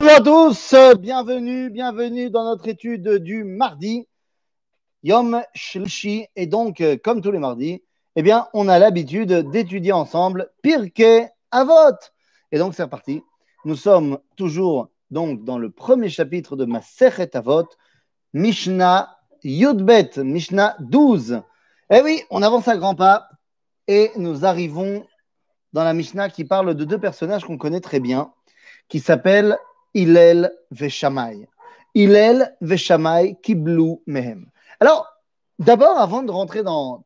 [0.00, 4.06] Bonjour à tous, bienvenue, bienvenue dans notre étude du mardi,
[5.02, 6.28] Yom Shlishi.
[6.36, 7.82] Et donc, euh, comme tous les mardis,
[8.14, 11.96] eh bien, on a l'habitude d'étudier ensemble Pirkei Avot.
[12.52, 13.22] Et donc, c'est reparti.
[13.64, 17.66] Nous sommes toujours donc dans le premier chapitre de Masechet Avot,
[18.34, 21.42] Mishnah Yudbet, Mishnah 12.
[21.90, 23.28] Eh oui, on avance à grands pas
[23.88, 25.04] et nous arrivons
[25.72, 28.32] dans la Mishnah qui parle de deux personnages qu'on connaît très bien,
[28.88, 29.58] qui s'appellent
[29.98, 31.48] Hillel Veshamay.
[31.92, 34.46] Hillel Veshamay Kiblu Mehem.
[34.78, 35.08] Alors,
[35.58, 37.04] d'abord, avant de rentrer dans,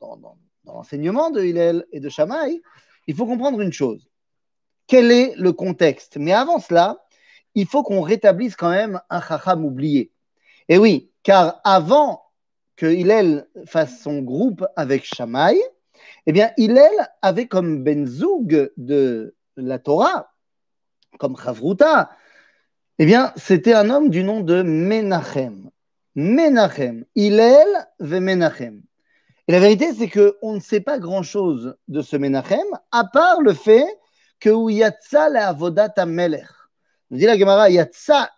[0.66, 2.60] l'enseignement de Hillel et de Shammai,
[3.06, 4.10] il faut comprendre une chose.
[4.86, 6.18] Quel est le contexte?
[6.18, 7.02] Mais avant cela,
[7.54, 10.12] il faut qu'on rétablisse quand même un chacham oublié.
[10.68, 12.22] Et oui, car avant
[12.76, 15.58] que Hillel fasse son groupe avec Shammai,
[16.26, 20.30] eh bien, Hillel avait comme Benzoug de la Torah,
[21.18, 22.10] comme Chavruta,
[22.98, 25.70] eh bien, c'était un homme du nom de Menachem.
[26.14, 27.04] Menachem.
[27.14, 28.82] Hillel ve Menachem.
[29.48, 33.54] Et la vérité, c'est qu'on ne sait pas grand-chose de ce Menachem, à part le
[33.54, 33.86] fait
[34.40, 36.48] que Yatsa la avodat amelech.
[37.10, 38.30] Dit la Gemara, Yatsa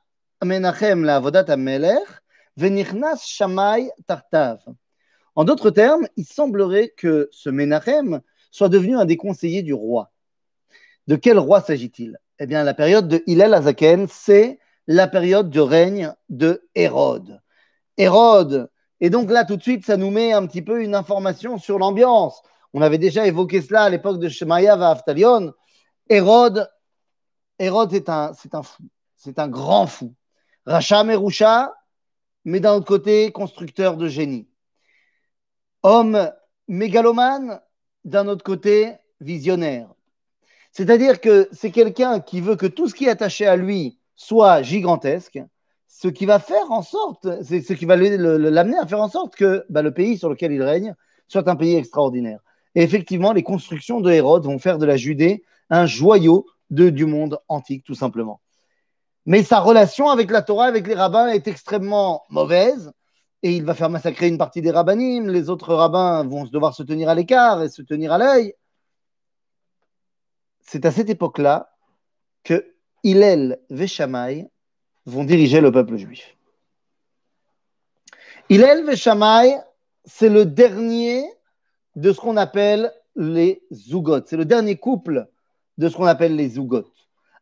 [0.44, 2.06] Menachem la avodat amelech,
[2.56, 4.60] venichnas shamay tartav.
[5.34, 8.20] En d'autres termes, il semblerait que ce Menachem
[8.52, 10.12] soit devenu un des conseillers du roi.
[11.08, 12.18] De quel roi s'agit-il?
[12.40, 17.40] Eh bien, la période de Hillel Azaken, c'est la période du règne de Hérode.
[17.96, 18.70] Hérode.
[19.00, 21.78] Et donc là, tout de suite, ça nous met un petit peu une information sur
[21.78, 22.42] l'ambiance.
[22.72, 25.52] On avait déjà évoqué cela à l'époque de Shemaya va Aftalion.
[26.08, 26.68] Hérode,
[27.58, 28.82] Hérode c'est un, c'est un fou.
[29.16, 30.14] C'est un grand fou.
[30.66, 31.72] Racha Merusha,
[32.44, 34.48] mais d'un autre côté, constructeur de génie.
[35.82, 36.32] Homme
[36.66, 37.60] mégalomane,
[38.04, 39.94] d'un autre côté, visionnaire.
[40.74, 44.60] C'est-à-dire que c'est quelqu'un qui veut que tout ce qui est attaché à lui soit
[44.62, 45.40] gigantesque,
[45.86, 49.36] ce qui va faire en sorte, c'est ce qui va l'amener à faire en sorte
[49.36, 50.96] que bah, le pays sur lequel il règne
[51.28, 52.40] soit un pays extraordinaire.
[52.74, 57.06] Et effectivement, les constructions de Hérode vont faire de la Judée un joyau de, du
[57.06, 58.40] monde antique, tout simplement.
[59.26, 62.92] Mais sa relation avec la Torah, avec les rabbins, est extrêmement mauvaise.
[63.44, 65.28] Et il va faire massacrer une partie des rabbinim.
[65.28, 68.54] Les autres rabbins vont devoir se tenir à l'écart et se tenir à l'œil.
[70.64, 71.74] C'est à cette époque-là
[72.42, 74.50] que Hillel Veshamay
[75.06, 76.36] vont diriger le peuple juif.
[78.48, 79.56] Hillel Veshamay,
[80.04, 81.24] c'est le dernier
[81.96, 84.26] de ce qu'on appelle les Zougot.
[84.26, 85.28] C'est le dernier couple
[85.78, 86.90] de ce qu'on appelle les Zougot.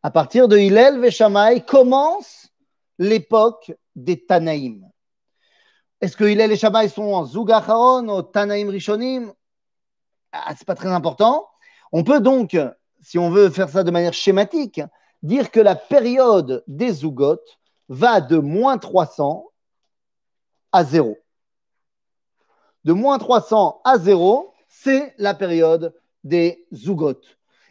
[0.02, 2.48] À partir de Hillel Veshamay commence
[2.98, 4.88] l'époque des Tanaïm.
[6.00, 9.32] Est-ce que Hillel et Shammai sont en Zugacharon, au Tanaïm Rishonim?
[10.32, 11.48] Ah, C'est pas très important.
[11.92, 12.56] On peut donc,
[13.02, 14.80] si on veut faire ça de manière schématique,
[15.22, 17.40] dire que la période des Zougot
[17.88, 19.44] va de moins 300
[20.72, 21.18] à 0.
[22.84, 27.20] De moins 300 à 0, c'est la période des Zougot.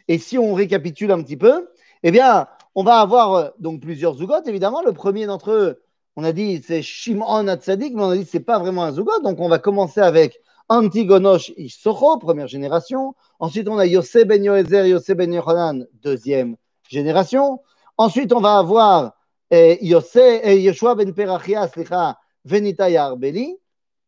[0.08, 1.70] Et si on récapitule un petit peu,
[2.02, 4.82] eh bien, on va avoir euh, donc plusieurs Zougot, évidemment.
[4.82, 5.82] Le premier d'entre eux,
[6.16, 9.20] on a dit c'est Shimon Hatzadik, mais on a dit c'est pas vraiment un Zougot.
[9.20, 10.40] Donc on va commencer avec
[10.72, 13.14] Antigonosh Issocho, première génération.
[13.38, 16.56] Ensuite, on a Yosef ben Yoezer, Yosef ben Yohanan, deuxième
[16.88, 17.60] génération.
[17.98, 19.12] Ensuite, on va avoir
[19.50, 23.54] eh, Yosef, eh, Yeshua ben Perachia, Slicha, Venitaya Arbeli,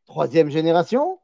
[0.07, 1.19] troisième génération.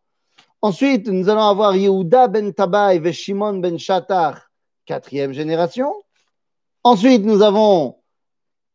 [0.61, 4.37] Ensuite, nous allons avoir Yehuda ben Tabai et Shimon ben Shatach,
[4.85, 5.95] quatrième génération.
[6.85, 7.97] Ensuite, nous avons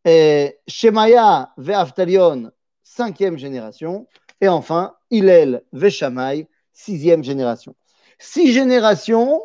[0.03, 2.49] eh, Shemaya Ve'aftalion,
[2.81, 4.07] cinquième génération.
[4.41, 7.75] Et enfin, Hillel Veshamay, sixième génération.
[8.19, 9.41] Six générations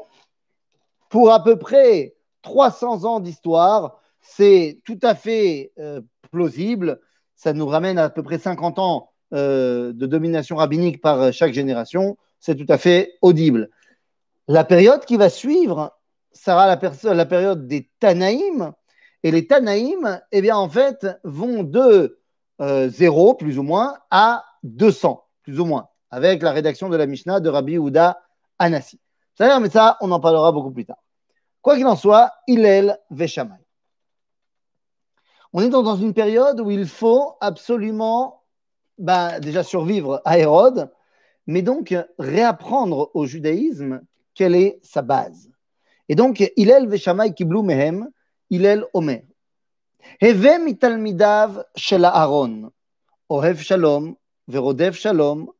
[1.08, 4.00] pour à peu près 300 ans d'histoire.
[4.20, 7.00] C'est tout à fait euh, plausible.
[7.34, 12.18] Ça nous ramène à, peu près 50 ans euh, de domination rabbinique par chaque génération.
[12.38, 13.70] C'est tout à fait audible.
[14.48, 15.96] La période qui va suivre
[16.32, 18.72] sera la, période des Tanaïm,
[19.22, 22.18] et les Tanaïm, eh bien, en fait, vont de
[22.60, 27.06] euh, 0, plus ou moins, à 200, plus ou moins, avec la rédaction de la
[27.06, 28.20] Mishnah de Rabbi Houda
[28.58, 29.00] Anassi.
[29.34, 31.02] C'est-à-dire, mais ça, on en parlera beaucoup plus tard.
[31.62, 33.60] Quoi qu'il en soit, Hillel Veshamay.
[35.52, 38.44] On est dans une période où il faut absolument
[38.98, 40.90] ben, déjà survivre à Hérode,
[41.46, 44.02] mais donc réapprendre au judaïsme
[44.34, 45.50] quelle est sa base.
[46.08, 48.08] Et donc, Hillel Veshamay Kiblu Mehem,
[48.50, 49.22] Hillel Omer.
[50.20, 52.70] Heve mitalmidav shel Aaron,
[53.28, 54.16] Ohev Shalom,
[54.48, 55.50] Verodef Shalom,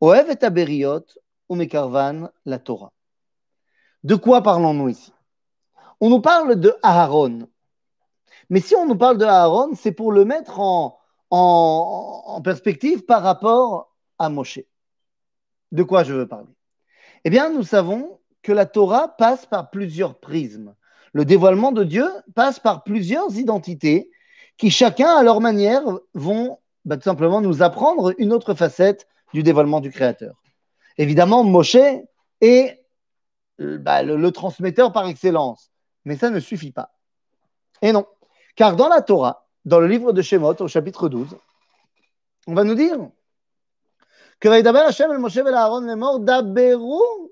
[0.00, 1.04] Oev et Aberiot
[1.48, 2.92] ou Mekarvan, la Torah.
[4.02, 5.12] De quoi parlons-nous ici?
[6.00, 7.48] On nous parle de Aaron.
[8.50, 11.00] Mais si on nous parle de Aaron, c'est pour le mettre en,
[12.42, 14.60] perspective par rapport à Moshe.
[15.72, 16.52] De quoi je veux parler?
[17.24, 20.74] Eh bien, nous savons que la Torah passe par plusieurs prismes.
[21.12, 24.10] Le dévoilement de Dieu passe par plusieurs identités
[24.58, 25.82] qui, chacun à leur manière,
[26.12, 30.40] vont bah, tout simplement nous apprendre une autre facette du dévoilement du Créateur.
[30.96, 31.76] Évidemment, Moshe
[32.40, 32.84] est
[33.58, 35.70] bah, le transmetteur par excellence,
[36.04, 36.94] mais ça ne suffit pas.
[37.82, 38.06] Et non,
[38.56, 41.36] car dans la Torah, dans le livre de Shemot, au chapitre 12,
[42.46, 42.96] on va nous dire
[44.38, 47.30] que Vaïdaber Hashem Moshe el Aaron le mort daberu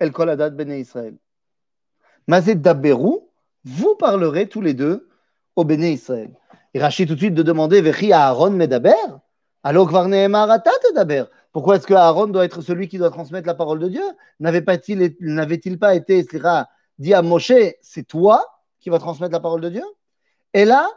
[0.00, 1.16] el kol adat bene Israël.
[2.26, 3.20] Mazet daberu,
[3.64, 5.08] vous parlerez tous les deux
[5.56, 6.30] au Béné Israël.
[6.74, 8.92] Et Rachid tout de suite de demander Vechi Aaron medaber
[9.62, 9.90] alors
[10.94, 11.24] daber.
[11.52, 14.04] Pourquoi est-ce que Aaron doit être celui qui doit transmettre la parole de Dieu?
[14.38, 16.26] N'avait-il pas été
[16.98, 18.44] dit à Moshe, c'est toi
[18.80, 19.84] qui vas transmettre la parole de Dieu?
[20.54, 20.88] Et là,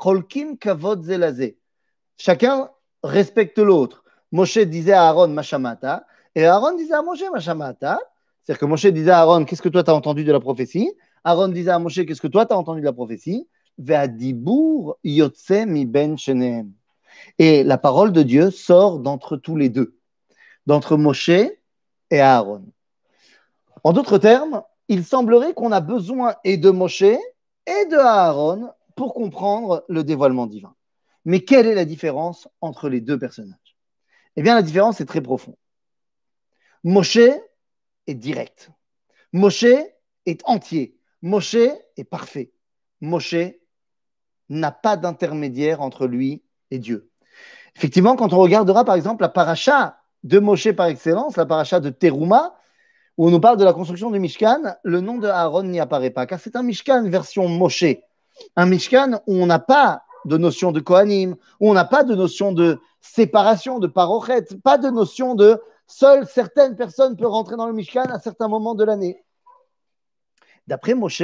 [0.00, 1.58] Cholkim Kavod Zelazé.
[2.16, 2.70] Chacun
[3.02, 4.04] respecte l'autre.
[4.32, 7.98] Moshe disait à Aaron Mashamata, et Aaron disait à Moshe Mashamata.
[8.42, 10.90] C'est-à-dire que Moshe disait à Aaron, qu'est-ce que toi tu as entendu de la prophétie?
[11.24, 13.46] Aaron disait à Moshe, qu'est-ce que toi tu as entendu de la prophétie?
[15.04, 16.16] Yotse mi ben
[17.38, 19.98] Et la parole de Dieu sort d'entre tous les deux,
[20.66, 22.64] d'entre Moshe et Aaron.
[23.84, 29.14] En d'autres termes, il semblerait qu'on a besoin et de Moshe et de Aaron pour
[29.14, 30.74] comprendre le dévoilement divin.
[31.24, 33.76] Mais quelle est la différence entre les deux personnages?
[34.36, 35.56] Eh bien, la différence est très profonde.
[36.84, 37.18] Moshe
[38.06, 38.70] est direct.
[39.32, 39.66] Moshe
[40.26, 40.98] est entier.
[41.22, 42.52] Moshe est parfait.
[43.00, 43.36] Moshe
[44.48, 47.09] n'a pas d'intermédiaire entre lui et Dieu.
[47.76, 51.90] Effectivement, quand on regardera par exemple la paracha de Moshe par excellence, la paracha de
[51.90, 52.54] Teruma,
[53.16, 56.10] où on nous parle de la construction du Mishkan, le nom de Aaron n'y apparaît
[56.10, 57.84] pas, car c'est un Mishkan version Moshe.
[58.56, 62.14] Un Mishkan où on n'a pas de notion de Kohanim, où on n'a pas de
[62.14, 67.66] notion de séparation, de parochet, pas de notion de seules certaines personnes peuvent rentrer dans
[67.66, 69.22] le Mishkan à certains moments de l'année.
[70.66, 71.22] D'après Moshe,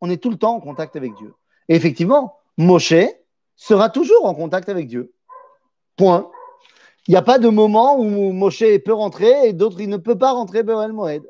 [0.00, 1.34] on est tout le temps en contact avec Dieu.
[1.68, 2.94] Et effectivement, Moshe
[3.56, 5.12] sera toujours en contact avec Dieu.
[5.98, 6.30] Point.
[7.06, 10.16] Il n'y a pas de moment où Moshe peut rentrer et d'autres, il ne peut
[10.16, 11.22] pas rentrer Be'el Moed.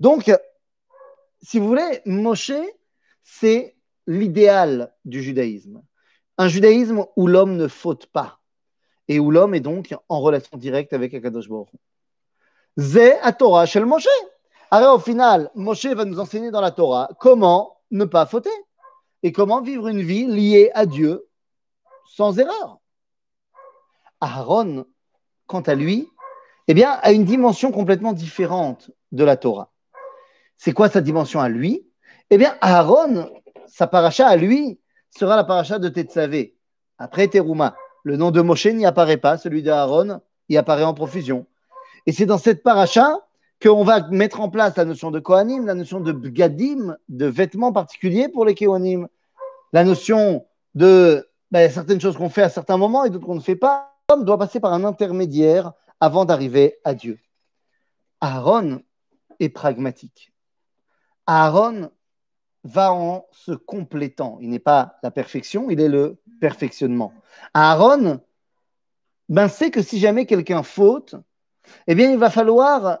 [0.00, 0.30] Donc,
[1.42, 2.52] si vous voulez, Moshe,
[3.22, 3.76] c'est
[4.06, 5.82] l'idéal du judaïsme.
[6.38, 8.40] Un judaïsme où l'homme ne faute pas
[9.08, 11.68] et où l'homme est donc en relation directe avec Akadosh Baruch
[12.76, 14.08] Zé à Torah chez le Moshe.
[14.70, 18.50] Alors au final, Moshe va nous enseigner dans la Torah comment ne pas fauter
[19.22, 21.28] et comment vivre une vie liée à Dieu
[22.06, 22.78] sans erreur.
[24.24, 24.86] Aaron,
[25.46, 26.08] quant à lui,
[26.68, 29.70] eh bien, a une dimension complètement différente de la Torah.
[30.56, 31.86] C'est quoi sa dimension à lui?
[32.30, 33.30] Eh bien, Aaron,
[33.66, 34.80] sa paracha à lui,
[35.10, 36.56] sera la paracha de Tetzavé.
[36.98, 41.46] Après Teruma, le nom de Moshe n'y apparaît pas, celui d'Aaron y apparaît en profusion.
[42.06, 43.18] Et c'est dans cette paracha
[43.62, 47.72] qu'on va mettre en place la notion de Kohanim, la notion de Bgadim, de vêtements
[47.72, 49.08] particuliers pour les Kohanim,
[49.72, 53.40] la notion de ben, certaines choses qu'on fait à certains moments et d'autres qu'on ne
[53.40, 53.93] fait pas.
[54.10, 57.18] L'homme doit passer par un intermédiaire avant d'arriver à Dieu.
[58.20, 58.82] Aaron
[59.40, 60.32] est pragmatique.
[61.26, 61.90] Aaron
[62.64, 64.38] va en se complétant.
[64.40, 67.14] Il n'est pas la perfection, il est le perfectionnement.
[67.54, 68.20] Aaron
[69.30, 71.14] ben, sait que si jamais quelqu'un faute,
[71.86, 73.00] eh bien, il va falloir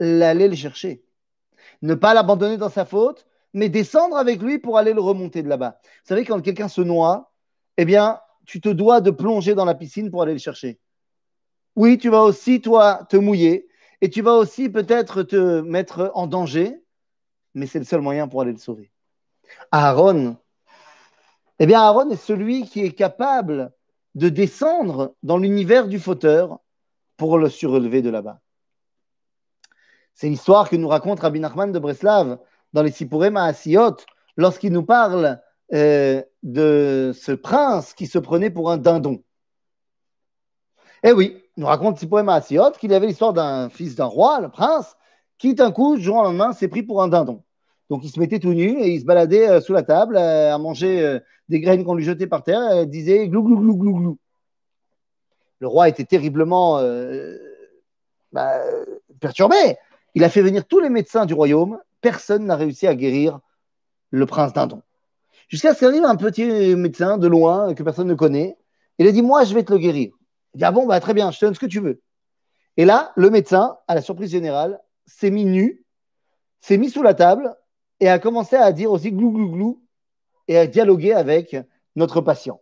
[0.00, 1.04] l'aller le chercher.
[1.82, 5.48] Ne pas l'abandonner dans sa faute, mais descendre avec lui pour aller le remonter de
[5.48, 5.78] là-bas.
[5.82, 7.32] Vous savez, quand quelqu'un se noie,
[7.76, 10.78] eh bien, tu te dois de plonger dans la piscine pour aller le chercher.
[11.76, 13.68] Oui, tu vas aussi, toi, te mouiller
[14.00, 16.82] et tu vas aussi peut-être te mettre en danger,
[17.54, 18.90] mais c'est le seul moyen pour aller le sauver.
[19.70, 20.36] Aaron,
[21.58, 23.72] eh bien, Aaron est celui qui est capable
[24.14, 26.58] de descendre dans l'univers du fauteur
[27.16, 28.40] pour le surrelever de là-bas.
[30.14, 32.38] C'est l'histoire que nous raconte Rabbi Nachman de Breslav
[32.72, 33.52] dans les Sipurem à
[34.36, 35.40] lorsqu'il nous parle
[35.72, 39.22] euh, de ce prince qui se prenait pour un dindon.
[41.02, 44.96] Eh oui, nous raconte Sipurem à qu'il avait l'histoire d'un fils d'un roi, le prince,
[45.38, 47.42] qui d'un coup, du jour au lendemain, s'est pris pour un dindon.
[47.90, 50.54] Donc il se mettait tout nu et il se baladait euh, sous la table euh,
[50.54, 53.94] à manger des graines qu'on lui jetait par terre et disait glou glou glou glou
[53.98, 54.18] glou.
[55.60, 56.82] Le roi était terriblement
[58.32, 58.58] bah,
[59.20, 59.76] perturbé.
[60.14, 61.78] Il a fait venir tous les médecins du royaume.
[62.00, 63.40] Personne n'a réussi à guérir
[64.10, 64.82] le prince dindon.
[65.52, 68.56] Jusqu'à ce qu'arrive un petit médecin de loin que personne ne connaît.
[68.98, 70.14] Il a dit Moi, je vais te le guérir.
[70.54, 72.00] Il dit Ah bon, bah, très bien, je te donne ce que tu veux.
[72.78, 75.84] Et là, le médecin, à la surprise générale, s'est mis nu,
[76.62, 77.54] s'est mis sous la table
[78.00, 79.84] et a commencé à dire aussi glou glou glou
[80.48, 81.54] et à dialoguer avec
[81.96, 82.58] notre patient.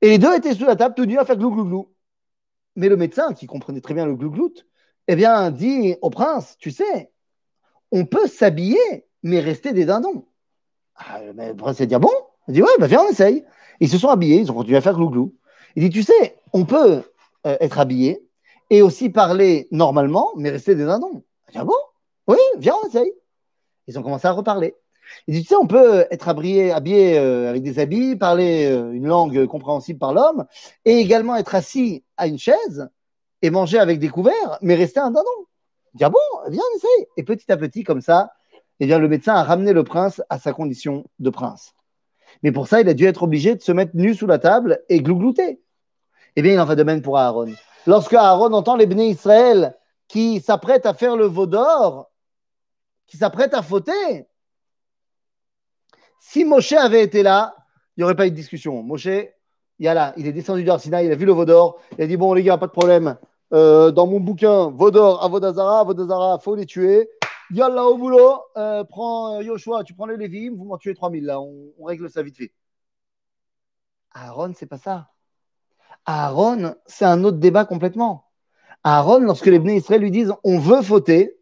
[0.00, 1.94] Et les deux étaient sous la table, tout nus à faire glou glou glou.
[2.76, 4.54] Mais le médecin, qui comprenait très bien le glou glou,
[5.08, 7.10] eh bien, dit au prince, tu sais,
[7.90, 10.24] on peut s'habiller, mais rester des dindons.
[11.08, 12.10] Ah, le prince a dit, ah bon?
[12.48, 13.44] Il dit, ouais, bah viens, on essaye.
[13.80, 15.34] Ils se sont habillés, ils ont continué à faire glou glou.
[15.76, 17.02] Il dit, tu sais, on peut
[17.46, 18.26] euh, être habillé
[18.70, 21.24] et aussi parler normalement, mais rester des dindons.
[21.48, 21.74] Il dit, ah bon?
[22.26, 23.12] Oui, viens, on essaye.
[23.86, 24.74] Ils ont commencé à reparler.
[25.26, 28.92] Il dit, tu sais, on peut être habillé, habillé euh, avec des habits, parler euh,
[28.92, 30.46] une langue compréhensible par l'homme,
[30.84, 32.88] et également être assis à une chaise
[33.42, 35.28] et manger avec des couverts, mais rester un dindon.
[35.94, 36.18] Il dit, ah bon,
[36.48, 37.06] viens, on essaye.
[37.16, 38.30] Et petit à petit, comme ça,
[38.84, 41.74] eh le médecin a ramené le prince à sa condition de prince.
[42.42, 44.82] Mais pour ça, il a dû être obligé de se mettre nu sous la table
[44.88, 45.60] et glouglouter.
[46.34, 47.52] Eh bien, il en va de même pour Aaron.
[47.86, 49.76] Lorsque Aaron entend les bénis Israël
[50.08, 52.10] qui s'apprêtent à faire le veau d'or,
[53.06, 54.26] qui s'apprêtent à fauter,
[56.20, 57.54] si Moshe avait été là,
[57.96, 58.82] il n'y aurait pas eu de discussion.
[58.82, 62.02] Moshe, il, là, il est descendu du Arsina, il a vu le veau d'or, il
[62.02, 63.16] a dit Bon, les gars, pas de problème.
[63.52, 67.08] Euh, dans mon bouquin, veau d'or, Avodazara, Avodazara, faut les tuer.
[67.52, 71.26] Yalla au boulot, euh, prends euh, Yoshua, tu prends les Lévim, vous m'en tuez 3000
[71.26, 72.52] là, on, règle ça vite fait.
[74.12, 75.10] Aaron, c'est pas ça.
[76.06, 78.30] Aaron, c'est un autre débat complètement.
[78.84, 81.38] Aaron, lorsque les Bnei Israël lui disent on veut fauter,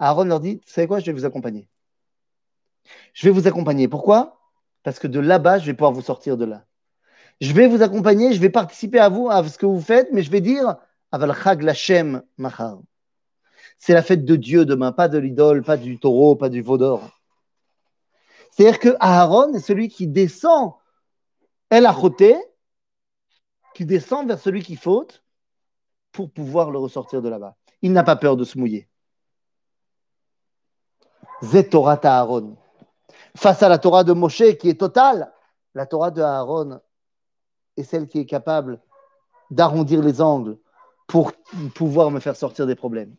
[0.00, 1.68] Aaron leur dit Vous savez quoi, je vais vous accompagner.
[3.12, 3.86] Je vais vous accompagner.
[3.86, 4.40] Pourquoi?
[4.82, 6.64] Parce que de là-bas, je vais pouvoir vous sortir de là.
[7.40, 10.22] Je vais vous accompagner, je vais participer à vous, à ce que vous faites, mais
[10.22, 10.76] je vais dire
[11.12, 12.80] Aval Chag Lachem Machar.
[13.80, 16.76] C'est la fête de Dieu demain, pas de l'idole, pas du taureau, pas du veau
[16.76, 17.08] d'or.
[18.50, 20.74] C'est-à-dire que Aaron est celui qui descend
[21.70, 22.36] El Achoté,
[23.74, 25.24] qui descend vers celui qui faute
[26.12, 27.56] pour pouvoir le ressortir de là-bas.
[27.80, 28.86] Il n'a pas peur de se mouiller.
[31.42, 32.58] Zetorat Aaron.
[33.34, 35.32] Face à la Torah de Moshe qui est totale,
[35.74, 36.80] la Torah de Aaron
[37.78, 38.82] est celle qui est capable
[39.50, 40.58] d'arrondir les angles
[41.06, 41.32] pour
[41.74, 43.16] pouvoir me faire sortir des problèmes.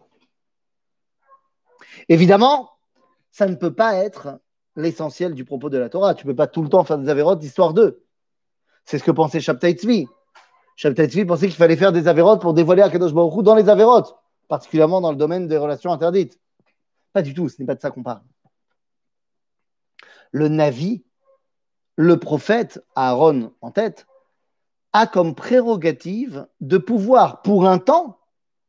[2.09, 2.71] Évidemment,
[3.31, 4.39] ça ne peut pas être
[4.75, 6.13] l'essentiel du propos de la Torah.
[6.15, 8.03] Tu ne peux pas tout le temps faire des avérotes d'histoire d'eux.
[8.85, 10.07] C'est ce que pensait Shabtai Tzvi.
[10.75, 14.15] Shabtai pensait qu'il fallait faire des avérotes pour dévoiler Akadosh Baruch dans les avérotes,
[14.47, 16.39] particulièrement dans le domaine des relations interdites.
[17.13, 18.21] Pas du tout, ce n'est pas de ça qu'on parle.
[20.31, 21.03] Le Navi,
[21.97, 24.07] le prophète, Aaron en tête,
[24.93, 28.19] a comme prérogative de pouvoir, pour un temps,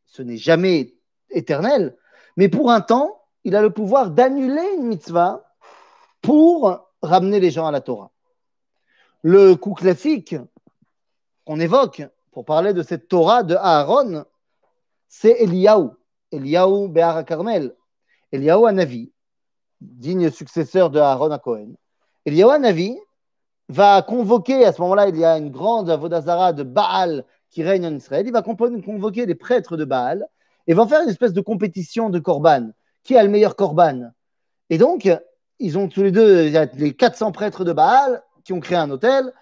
[0.06, 0.94] ce n'est jamais
[1.30, 1.96] éternel,
[2.36, 5.42] mais pour un temps, il a le pouvoir d'annuler une mitzvah
[6.20, 8.10] pour ramener les gens à la Torah.
[9.22, 10.36] Le coup classique
[11.44, 14.24] qu'on évoque pour parler de cette Torah de Aaron,
[15.08, 15.90] c'est Eliyahu,
[16.30, 17.74] Eliyahu Behar Carmel,
[18.30, 19.12] Eliyahu Anavi,
[19.80, 21.74] digne successeur de Aaron à Cohen.
[22.24, 22.96] Eliyahu Anavi
[23.68, 27.86] va convoquer, à ce moment-là, il y a une grande avodazara de Baal qui règne
[27.86, 30.26] en Israël, il va convoquer les prêtres de Baal
[30.66, 32.70] et vont faire une espèce de compétition de Corban.
[33.04, 34.12] Qui a le meilleur Corban?
[34.70, 35.08] Et donc,
[35.58, 38.60] ils ont tous les deux, il y a les 400 prêtres de Baal qui ont
[38.60, 39.32] créé un hôtel,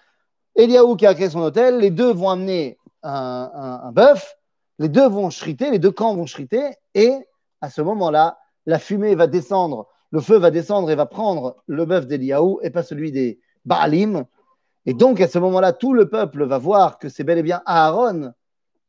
[0.55, 4.35] Eliaou qui a créé son hôtel, les deux vont amener un, bœuf,
[4.79, 7.13] les deux vont chriter, les deux camps vont chriter, et
[7.61, 11.85] à ce moment-là, la fumée va descendre, le feu va descendre et va prendre le
[11.85, 14.25] bœuf d'Eliaou et pas celui des Baalim.
[14.85, 17.61] Et donc, à ce moment-là, tout le peuple va voir que c'est bel et bien
[17.65, 18.33] Aaron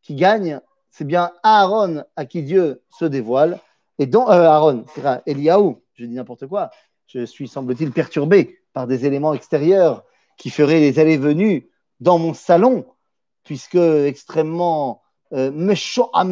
[0.02, 0.60] qui gagne
[0.92, 3.58] c'est bien Aaron à qui Dieu se dévoile.
[3.98, 6.70] Et donc, euh, Aaron, c'est Eliaou, je dis n'importe quoi.
[7.06, 10.04] Je suis, semble-t-il, perturbé par des éléments extérieurs
[10.36, 11.68] qui feraient les allées-venues
[12.00, 12.84] dans mon salon,
[13.44, 16.24] puisque extrêmement euh, méchant à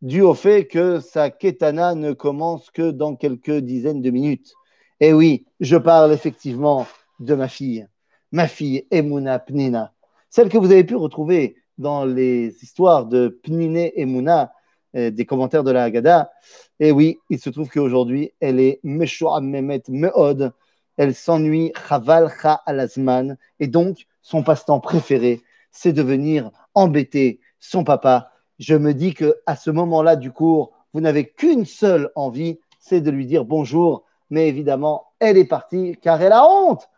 [0.00, 4.52] dû au fait que sa ketana ne commence que dans quelques dizaines de minutes.
[5.00, 6.86] Et oui, je parle effectivement
[7.20, 7.86] de ma fille,
[8.32, 9.92] ma fille Emuna Pnina,
[10.30, 14.52] celle que vous avez pu retrouver dans les histoires de Pniné et Mouna,
[14.96, 16.30] euh, des commentaires de la Haggadah.
[16.80, 20.52] Et oui, il se trouve qu'aujourd'hui, elle est Meshoa Mehmet Meod.
[20.96, 23.36] Elle s'ennuie Chaval Cha Alazman.
[23.60, 28.32] Et donc, son passe-temps préféré, c'est de venir embêter son papa.
[28.58, 33.00] Je me dis que à ce moment-là du cours, vous n'avez qu'une seule envie, c'est
[33.00, 34.04] de lui dire bonjour.
[34.30, 36.88] Mais évidemment, elle est partie car elle a honte.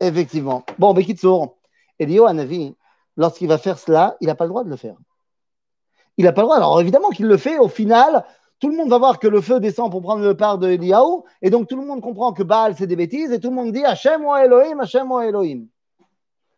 [0.00, 0.64] Effectivement.
[0.78, 1.55] Bon, Bekitsour,
[1.98, 2.74] Elio Hanavi,
[3.16, 4.96] lorsqu'il va faire cela, il n'a pas le droit de le faire.
[6.16, 6.56] Il n'a pas le droit.
[6.56, 8.24] Alors évidemment qu'il le fait, au final,
[8.58, 11.24] tout le monde va voir que le feu descend pour prendre le part de Eliaou,
[11.42, 13.72] et donc tout le monde comprend que Baal c'est des bêtises, et tout le monde
[13.72, 15.66] dit Hachem ou Elohim, Hachem ou Elohim.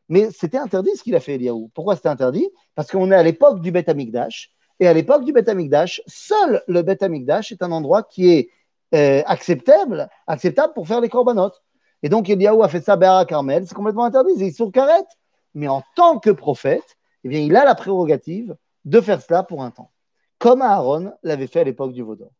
[0.08, 1.70] Mais c'était interdit ce qu'il a fait Eliaou.
[1.74, 2.48] Pourquoi c'était interdit?
[2.74, 6.62] Parce qu'on est à l'époque du Beth Amikdash, Et à l'époque du Beth Amikdash, seul
[6.68, 8.50] le Beth Amikdash est un endroit qui est
[8.94, 11.62] euh, acceptable, acceptable pour faire les corbanotes.
[12.02, 15.08] Et donc Eliaou a fait ça à Carmel, c'est complètement interdit, c'est sur carrette.
[15.54, 19.70] Mais en tant que prophète, eh il a la prérogative de faire cela pour un
[19.70, 19.90] temps,
[20.38, 22.30] comme Aaron l'avait fait à l'époque du Vaudor.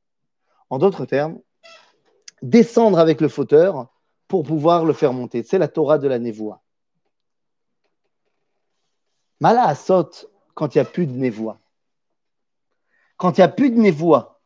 [0.70, 1.40] En d'autres termes,
[2.42, 3.88] descendre avec le fauteur
[4.28, 5.42] pour pouvoir le faire monter.
[5.42, 6.62] C'est la Torah de la névoie.
[9.40, 10.10] Mala Asot,
[10.54, 11.60] quand il n'y a plus de névoie.
[13.16, 14.40] Quand il n'y a plus de névoie.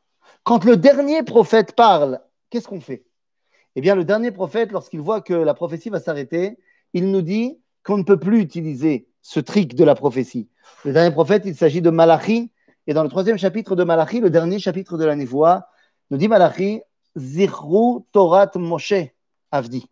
[0.44, 3.04] Quand le dernier prophète parle, qu'est-ce qu'on fait?
[3.74, 6.58] Eh bien, le dernier prophète, lorsqu'il voit que la prophétie va s'arrêter,
[6.92, 10.48] il nous dit qu'on ne peut plus utiliser ce trick de la prophétie.
[10.84, 12.50] Le dernier prophète, il s'agit de Malachi.
[12.86, 15.68] Et dans le troisième chapitre de Malachi, le dernier chapitre de la névoie,
[16.10, 16.82] nous dit Malachi,
[17.16, 18.94] Zirru Torah Moshe
[19.50, 19.86] Avdi.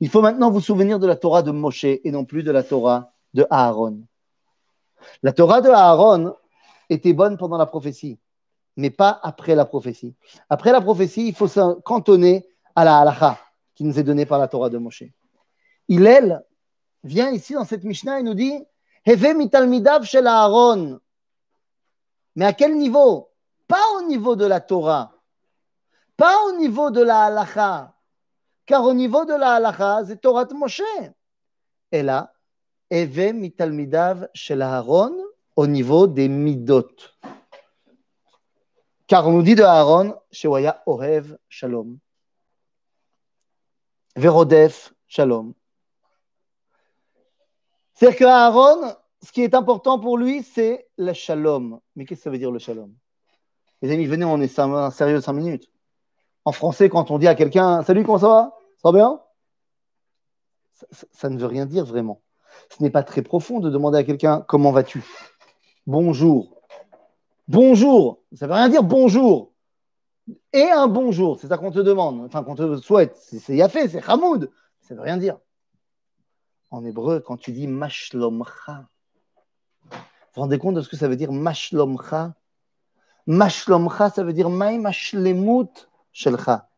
[0.00, 2.62] Il faut maintenant vous souvenir de la Torah de Moshe et non plus de la
[2.62, 4.02] Torah de Aaron.
[5.22, 6.34] La Torah de Aaron
[6.88, 8.18] était bonne pendant la prophétie,
[8.76, 10.14] mais pas après la prophétie.
[10.48, 13.38] Après la prophétie, il faut se cantonner à la halacha
[13.74, 15.04] qui nous est donnée par la Torah de Moshe.
[15.88, 16.42] Hillel
[17.06, 18.64] vient ici dans cette Mishnah et nous dit
[19.04, 21.00] Heve mitalmidav shel Aaron.
[22.34, 23.30] Mais à quel niveau?
[23.66, 25.12] Pas au niveau de la Torah,
[26.16, 27.94] pas au niveau de la halacha,
[28.64, 30.82] car au niveau de la halacha, c'est Torah de Moshe.
[31.90, 32.32] Et là,
[32.90, 35.16] Eve mitalmidav shel Aaron
[35.56, 36.88] au niveau des midot.
[39.06, 41.98] Car on nous dit de Aaron, Shewaya Orev Shalom.
[44.16, 45.54] Verodef Shalom.
[47.96, 51.80] C'est-à-dire que Aaron, ce qui est important pour lui, c'est le shalom.
[51.96, 52.92] Mais qu'est-ce que ça veut dire le shalom?
[53.80, 55.70] Les amis, venez, on est sérieux 5 minutes.
[56.44, 58.54] En français, quand on dit à quelqu'un Salut, comment ça va?
[58.82, 59.20] Ça va bien?
[61.10, 62.20] Ça, ne veut rien dire vraiment.
[62.68, 65.02] Ce n'est pas très profond de demander à quelqu'un Comment vas-tu?
[65.86, 66.60] Bonjour.
[67.48, 68.22] Bonjour.
[68.34, 69.54] Ça ne veut rien dire bonjour.
[70.52, 73.16] Et un bonjour, c'est ça qu'on te demande, enfin qu'on te souhaite.
[73.16, 74.50] C'est Yafé, c'est Hamoud.
[74.80, 75.38] Ça ne veut rien dire
[76.70, 78.88] en hébreu, quand tu dis mashlomcha,
[79.90, 79.98] vous
[80.34, 82.34] vous rendez compte de ce que ça veut dire mashlomcha?
[83.26, 86.68] Mashlomcha, ça veut dire mai mashlemut shelcha.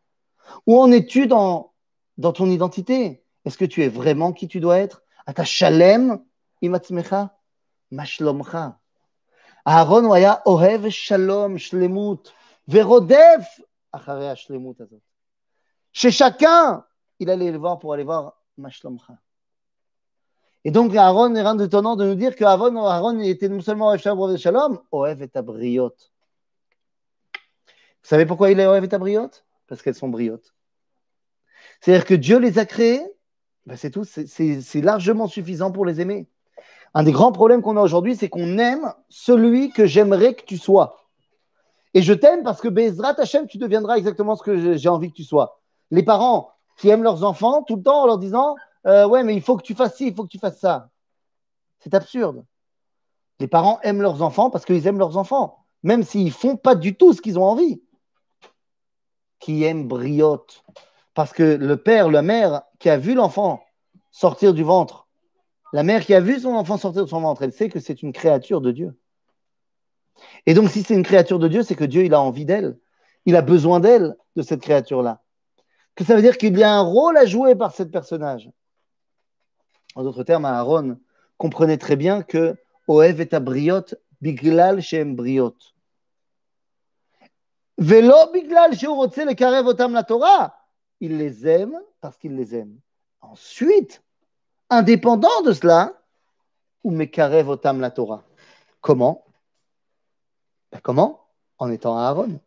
[0.66, 1.74] Où en es-tu dans,
[2.16, 3.22] ton identité?
[3.44, 5.02] Est-ce que tu es vraiment qui tu dois être?
[5.26, 6.24] Ata shalem
[6.62, 7.36] imatzmecha?
[7.90, 8.78] Mashlomcha.
[9.64, 12.32] Aaron waya ohev shalom shlemut
[12.66, 13.60] verodef
[13.92, 14.76] acharei shlemut.
[15.92, 16.84] Chez chacun,
[17.18, 19.18] il allait le voir pour aller voir mashlomcha.
[20.68, 24.36] Et donc, Aaron est rien étonnant de nous dire qu'Aaron Aaron était non seulement Oev
[24.36, 25.94] Shalom, Oev et Abriot.
[27.32, 27.38] Vous
[28.02, 29.30] savez pourquoi il est Oev et Abriot
[29.66, 30.54] Parce qu'elles sont briotes.
[31.80, 33.00] C'est-à-dire que Dieu les a créées,
[33.64, 36.28] ben c'est tout, c'est largement suffisant pour les aimer.
[36.92, 40.58] Un des grands problèmes qu'on a aujourd'hui, c'est qu'on aime celui que j'aimerais que tu
[40.58, 41.08] sois.
[41.94, 45.16] Et je t'aime parce que Bezrat Hashem, tu deviendras exactement ce que j'ai envie que
[45.16, 45.62] tu sois.
[45.90, 48.54] Les parents qui aiment leurs enfants tout le temps en leur disant
[48.86, 50.90] euh, ouais, mais il faut que tu fasses ci, il faut que tu fasses ça.
[51.80, 52.44] C'est absurde.
[53.40, 56.96] Les parents aiment leurs enfants parce qu'ils aiment leurs enfants, même s'ils font pas du
[56.96, 57.82] tout ce qu'ils ont envie.
[59.38, 60.64] Qui aiment briotte
[61.14, 63.62] Parce que le père, la mère qui a vu l'enfant
[64.10, 65.06] sortir du ventre,
[65.72, 68.02] la mère qui a vu son enfant sortir de son ventre, elle sait que c'est
[68.02, 68.98] une créature de Dieu.
[70.46, 72.78] Et donc, si c'est une créature de Dieu, c'est que Dieu, il a envie d'elle.
[73.26, 75.22] Il a besoin d'elle, de cette créature-là.
[75.94, 78.50] Que ça veut dire qu'il y a un rôle à jouer par ce personnage.
[79.98, 80.96] En d'autres termes, Aaron
[81.38, 82.54] comprenait très bien que
[82.86, 83.82] Oev est à briot,
[84.20, 85.56] biglal shem briot.
[87.78, 90.54] Velo biglal le karev otam la Torah.
[91.00, 92.78] Il les aime parce qu'il les aime.
[93.22, 94.00] Ensuite,
[94.70, 96.00] indépendant de cela,
[96.84, 98.22] ou karev otam la Torah?
[98.80, 99.24] Comment?
[100.70, 101.26] Ben Comment?
[101.58, 102.38] En étant Aaron.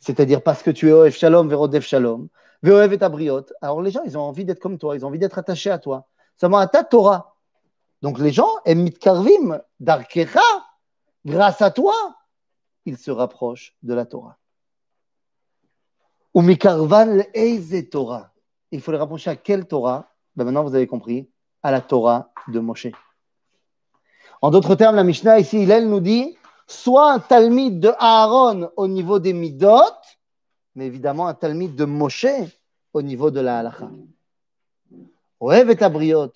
[0.00, 2.26] C'est-à-dire parce que tu es Oev Shalom, Verodev Shalom,
[2.64, 3.46] Veoev et Abriot.
[3.62, 5.78] Alors les gens, ils ont envie d'être comme toi, ils ont envie d'être attachés à
[5.78, 6.08] toi
[6.42, 7.36] à ta Torah.
[8.02, 8.50] Donc les gens,
[9.00, 10.40] Karvim, Darkecha,
[11.24, 11.94] grâce à toi,
[12.84, 14.36] ils se rapprochent de la Torah.
[16.34, 18.32] Ou Mikarvan Eize Torah.
[18.70, 20.12] Il faut les rapprocher à quelle Torah?
[20.34, 21.30] Ben Maintenant, vous avez compris,
[21.62, 22.88] à la Torah de Moshe.
[24.42, 28.86] En d'autres termes, la Mishnah ici, il nous dit soit un Talmud de Aaron au
[28.86, 29.94] niveau des Midot,
[30.74, 32.26] mais évidemment un Talmud de Moshe
[32.92, 33.88] au niveau de la Halacha.
[35.42, 36.32] Et Abriot,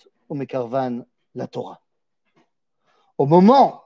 [1.35, 1.81] la Torah.
[3.17, 3.83] Au moment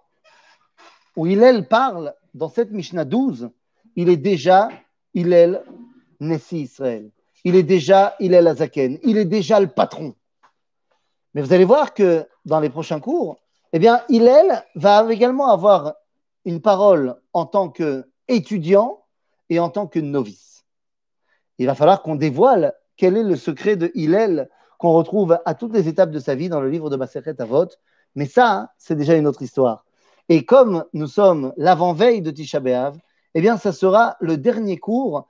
[1.17, 3.51] où Hillel parle dans cette Mishnah 12,
[3.97, 4.69] il est déjà
[5.15, 5.63] Hillel
[6.21, 7.11] Nessi Israël.
[7.45, 8.99] Il est déjà Hillel Azaken.
[9.03, 10.15] Il est déjà le patron.
[11.35, 13.37] Mais vous allez voir que dans les prochains cours,
[13.73, 15.95] eh bien, Hillel va également avoir
[16.45, 19.05] une parole en tant qu'étudiant
[19.49, 20.65] et en tant que novice.
[21.59, 24.49] Il va falloir qu'on dévoile quel est le secret de Hillel
[24.85, 27.69] qu'on retrouve à toutes les étapes de sa vie dans le livre de Maseret Avot.
[28.17, 29.87] Mais ça, c'est déjà une autre histoire.
[30.29, 32.99] Et comme nous sommes l'avant-veille de Tisha B'Av,
[33.35, 35.27] eh bien, ça sera le dernier cours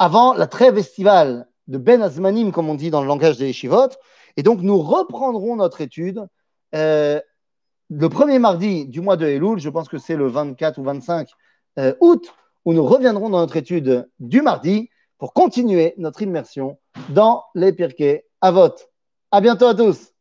[0.00, 3.90] avant la trêve estivale de Ben Azmanim, comme on dit dans le langage des Yeshivot.
[4.36, 6.26] Et donc, nous reprendrons notre étude
[6.74, 7.20] euh,
[7.90, 11.28] le premier mardi du mois de Elul, je pense que c'est le 24 ou 25
[11.78, 12.34] euh, août,
[12.64, 16.80] où nous reviendrons dans notre étude du mardi pour continuer notre immersion
[17.10, 18.76] dans les Pirkei Avot.
[19.32, 20.12] À bientôt à tous!